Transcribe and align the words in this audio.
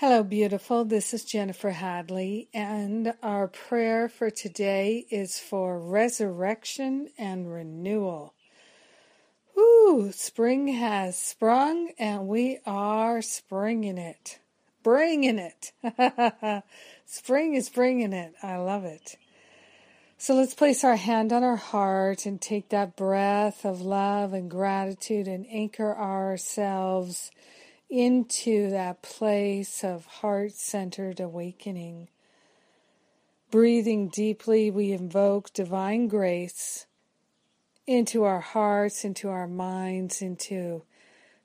Hello, 0.00 0.22
beautiful. 0.22 0.84
This 0.84 1.14
is 1.14 1.24
Jennifer 1.24 1.70
Hadley, 1.70 2.50
and 2.52 3.14
our 3.22 3.48
prayer 3.48 4.10
for 4.10 4.28
today 4.28 5.06
is 5.10 5.38
for 5.38 5.80
resurrection 5.80 7.08
and 7.16 7.50
renewal. 7.50 8.34
Woo! 9.56 10.12
Spring 10.12 10.68
has 10.68 11.18
sprung, 11.18 11.92
and 11.98 12.28
we 12.28 12.58
are 12.66 13.22
springing 13.22 13.96
it. 13.96 14.38
Bringing 14.82 15.38
it. 15.38 15.72
Spring 17.06 17.54
is 17.54 17.70
bringing 17.70 18.12
it. 18.12 18.34
I 18.42 18.58
love 18.58 18.84
it. 18.84 19.16
So 20.18 20.34
let's 20.34 20.52
place 20.52 20.84
our 20.84 20.96
hand 20.96 21.32
on 21.32 21.42
our 21.42 21.56
heart 21.56 22.26
and 22.26 22.38
take 22.38 22.68
that 22.68 22.96
breath 22.96 23.64
of 23.64 23.80
love 23.80 24.34
and 24.34 24.50
gratitude 24.50 25.26
and 25.26 25.46
anchor 25.48 25.96
ourselves 25.96 27.30
into 27.88 28.70
that 28.70 29.02
place 29.02 29.84
of 29.84 30.06
heart 30.06 30.52
centered 30.52 31.20
awakening. 31.20 32.08
Breathing 33.50 34.08
deeply, 34.08 34.70
we 34.70 34.92
invoke 34.92 35.52
divine 35.52 36.08
grace 36.08 36.86
into 37.86 38.24
our 38.24 38.40
hearts, 38.40 39.04
into 39.04 39.28
our 39.28 39.46
minds, 39.46 40.20
into 40.20 40.82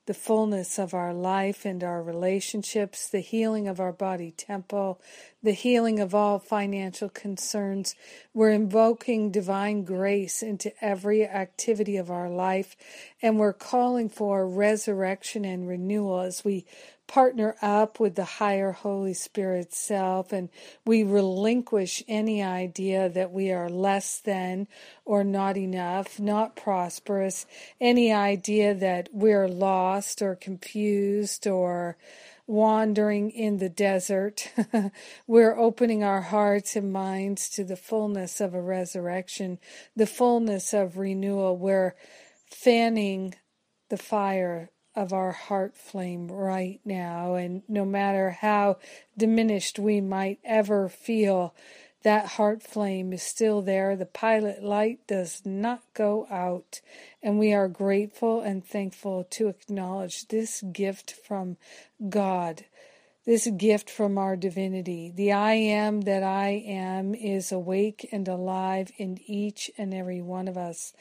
the 0.08 0.14
fullness 0.14 0.80
of 0.80 0.94
our 0.94 1.14
life 1.14 1.64
and 1.64 1.84
our 1.84 2.02
relationships, 2.02 3.08
the 3.08 3.20
healing 3.20 3.68
of 3.68 3.80
our 3.80 3.94
body 3.94 4.32
temple, 4.32 5.00
the 5.44 5.52
healing 5.52 6.00
of 6.00 6.14
all 6.14 6.40
financial 6.40 7.10
concerns. 7.10 7.96
We're 8.34 8.52
invoking 8.52 9.32
divine 9.32 9.84
grace 9.84 10.44
into 10.44 10.72
every 10.84 11.26
activity 11.26 11.98
of 11.98 12.12
our 12.12 12.30
life, 12.30 12.76
and 13.22 13.40
we're 13.40 13.54
calling 13.54 14.10
for 14.10 14.48
resurrection 14.48 15.46
and 15.46 15.68
renewal 15.68 16.22
as 16.22 16.46
we 16.46 16.66
partner 17.12 17.58
up 17.62 18.00
with 18.00 18.16
the 18.16 18.24
higher 18.24 18.72
Holy 18.72 19.14
Spirit 19.14 19.74
self 19.74 20.32
and 20.32 20.48
we 20.86 21.04
relinquish 21.04 22.02
any 22.08 22.42
idea 22.42 23.10
that 23.10 23.34
we 23.34 23.52
are 23.52 23.70
less 23.70 24.22
than 24.22 24.66
or 25.04 25.22
not 25.22 25.58
enough, 25.58 26.22
not 26.22 26.56
prosperous, 26.56 27.46
any 27.82 28.14
idea 28.14 28.74
that 28.74 29.10
we're 29.12 29.50
lost 29.50 30.22
or 30.22 30.36
confused 30.36 31.46
or 31.46 31.98
wandering 32.52 33.32
in 33.32 33.58
the 33.58 33.70
desert. 33.70 34.52
We're 35.28 35.58
opening 35.58 36.04
our 36.04 36.22
hearts 36.22 36.76
and 36.76 36.92
minds 36.92 37.50
to 37.52 37.64
the 37.64 37.78
fullness 37.78 38.42
of 38.42 38.54
a 38.54 38.62
resurrection, 38.62 39.58
the 39.96 40.06
fullness 40.06 40.74
of 40.74 40.98
renewal. 40.98 41.58
We're 41.58 41.96
fanning 42.50 43.36
the 43.90 43.98
fire 43.98 44.70
of 44.94 45.14
our 45.14 45.32
heart 45.32 45.78
flame 45.78 46.28
right 46.28 46.82
now. 46.84 47.36
And 47.36 47.64
no 47.70 47.86
matter 47.86 48.32
how 48.32 48.80
diminished 49.18 49.80
we 49.80 50.02
might 50.02 50.40
ever 50.44 50.90
feel, 50.90 51.56
that 52.04 52.26
heart 52.26 52.64
flame 52.64 53.14
is 53.14 53.24
still 53.24 53.62
there. 53.62 53.96
The 53.96 54.06
pilot 54.06 54.64
light 54.64 55.06
does 55.08 55.42
not 55.46 55.82
go 55.94 56.28
out. 56.30 56.82
And 57.22 57.38
we 57.38 57.54
are 57.54 57.68
grateful 57.68 58.42
and 58.42 58.66
thankful 58.66 59.26
to 59.32 59.48
acknowledge 59.48 60.28
this 60.28 60.62
gift 60.62 61.12
from 61.12 61.58
God 62.10 62.66
this 63.26 63.48
gift 63.56 63.90
from 63.90 64.18
our 64.18 64.36
divinity. 64.36 65.12
The 65.14 65.32
I 65.32 65.54
am 65.54 66.02
that 66.02 66.24
I 66.24 66.64
am 66.66 67.14
is 67.14 67.52
awake 67.52 68.08
and 68.12 68.28
alive 68.28 68.92
in 68.98 69.20
each 69.28 69.70
and 69.78 69.94
every 69.94 70.22
one 70.22 70.48
of 70.48 70.58
us. 70.58 70.94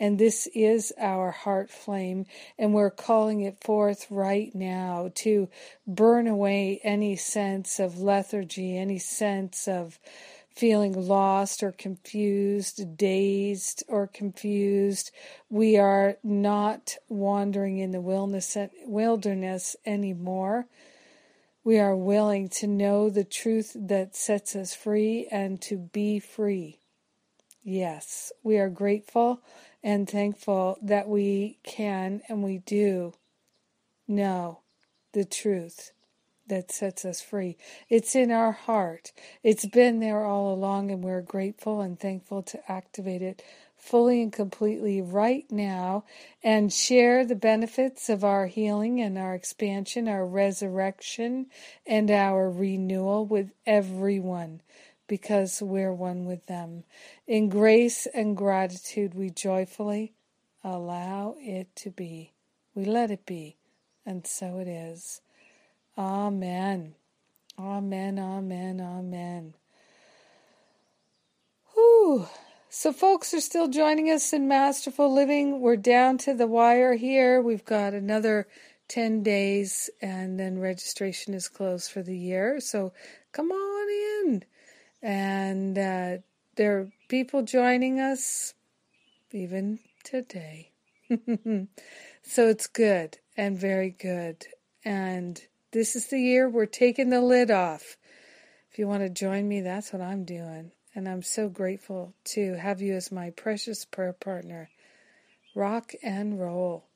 And 0.00 0.18
this 0.18 0.48
is 0.54 0.92
our 0.98 1.30
heart 1.30 1.70
flame, 1.70 2.26
and 2.58 2.74
we're 2.74 2.90
calling 2.90 3.42
it 3.42 3.62
forth 3.62 4.06
right 4.10 4.52
now 4.54 5.12
to 5.16 5.48
burn 5.86 6.26
away 6.26 6.80
any 6.82 7.14
sense 7.14 7.78
of 7.78 8.00
lethargy, 8.00 8.76
any 8.76 8.98
sense 8.98 9.68
of 9.68 10.00
feeling 10.58 10.92
lost 10.92 11.62
or 11.62 11.72
confused, 11.72 12.96
dazed 12.96 13.82
or 13.88 14.06
confused. 14.06 15.10
We 15.48 15.78
are 15.78 16.18
not 16.22 16.96
wandering 17.08 17.78
in 17.78 17.92
the 17.92 18.00
wilderness 18.00 19.76
anymore 19.86 20.66
we 21.68 21.78
are 21.78 21.94
willing 21.94 22.48
to 22.48 22.66
know 22.66 23.10
the 23.10 23.24
truth 23.24 23.76
that 23.78 24.16
sets 24.16 24.56
us 24.56 24.74
free 24.74 25.28
and 25.30 25.60
to 25.60 25.76
be 25.76 26.18
free. 26.18 26.78
Yes, 27.62 28.32
we 28.42 28.56
are 28.56 28.70
grateful 28.70 29.42
and 29.84 30.08
thankful 30.08 30.78
that 30.80 31.08
we 31.08 31.58
can 31.64 32.22
and 32.26 32.42
we 32.42 32.56
do 32.56 33.12
know 34.06 34.60
the 35.12 35.26
truth 35.26 35.92
that 36.48 36.70
sets 36.70 37.04
us 37.04 37.20
free. 37.20 37.56
It's 37.88 38.14
in 38.14 38.30
our 38.30 38.52
heart. 38.52 39.12
It's 39.42 39.66
been 39.66 40.00
there 40.00 40.24
all 40.24 40.52
along, 40.52 40.90
and 40.90 41.02
we're 41.02 41.22
grateful 41.22 41.80
and 41.80 41.98
thankful 41.98 42.42
to 42.44 42.70
activate 42.70 43.22
it 43.22 43.42
fully 43.78 44.20
and 44.22 44.32
completely 44.32 45.00
right 45.00 45.50
now 45.50 46.04
and 46.42 46.72
share 46.72 47.24
the 47.24 47.36
benefits 47.36 48.08
of 48.08 48.24
our 48.24 48.46
healing 48.46 49.00
and 49.00 49.16
our 49.16 49.34
expansion, 49.34 50.08
our 50.08 50.26
resurrection, 50.26 51.46
and 51.86 52.10
our 52.10 52.50
renewal 52.50 53.24
with 53.24 53.50
everyone 53.64 54.60
because 55.06 55.62
we're 55.62 55.92
one 55.92 56.26
with 56.26 56.44
them. 56.46 56.84
In 57.26 57.48
grace 57.48 58.06
and 58.12 58.36
gratitude, 58.36 59.14
we 59.14 59.30
joyfully 59.30 60.12
allow 60.62 61.36
it 61.38 61.74
to 61.76 61.90
be. 61.90 62.32
We 62.74 62.84
let 62.84 63.10
it 63.10 63.24
be, 63.24 63.56
and 64.04 64.26
so 64.26 64.58
it 64.58 64.68
is. 64.68 65.20
Amen. 65.98 66.94
Amen, 67.58 68.20
amen, 68.20 68.80
amen. 68.80 69.54
Whew. 71.74 72.28
So, 72.68 72.92
folks 72.92 73.34
are 73.34 73.40
still 73.40 73.66
joining 73.66 74.08
us 74.08 74.32
in 74.32 74.46
Masterful 74.46 75.12
Living. 75.12 75.60
We're 75.60 75.74
down 75.74 76.16
to 76.18 76.34
the 76.34 76.46
wire 76.46 76.94
here. 76.94 77.42
We've 77.42 77.64
got 77.64 77.94
another 77.94 78.46
10 78.86 79.24
days, 79.24 79.90
and 80.00 80.38
then 80.38 80.60
registration 80.60 81.34
is 81.34 81.48
closed 81.48 81.90
for 81.90 82.04
the 82.04 82.16
year. 82.16 82.60
So, 82.60 82.92
come 83.32 83.50
on 83.50 83.88
in. 84.28 84.44
And 85.02 85.76
uh, 85.76 86.18
there 86.54 86.78
are 86.78 86.92
people 87.08 87.42
joining 87.42 87.98
us 87.98 88.54
even 89.32 89.80
today. 90.04 90.70
so, 92.22 92.46
it's 92.46 92.68
good 92.68 93.18
and 93.36 93.58
very 93.58 93.90
good. 93.90 94.46
And 94.84 95.42
this 95.72 95.96
is 95.96 96.06
the 96.06 96.18
year 96.18 96.48
we're 96.48 96.66
taking 96.66 97.10
the 97.10 97.20
lid 97.20 97.50
off. 97.50 97.96
If 98.70 98.78
you 98.78 98.88
want 98.88 99.02
to 99.02 99.10
join 99.10 99.48
me, 99.48 99.60
that's 99.60 99.92
what 99.92 100.02
I'm 100.02 100.24
doing. 100.24 100.72
And 100.94 101.08
I'm 101.08 101.22
so 101.22 101.48
grateful 101.48 102.14
to 102.26 102.54
have 102.54 102.80
you 102.80 102.94
as 102.94 103.12
my 103.12 103.30
precious 103.30 103.84
prayer 103.84 104.12
partner. 104.12 104.70
Rock 105.54 105.92
and 106.02 106.40
roll. 106.40 106.86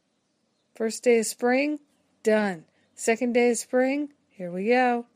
First 0.75 1.05
day 1.05 1.19
of 1.19 1.27
spring, 1.27 1.81
done. 2.23 2.65
Second 2.95 3.35
day 3.35 3.51
of 3.51 3.59
spring, 3.59 4.11
here 4.31 4.51
we 4.51 4.69
go. 4.69 5.07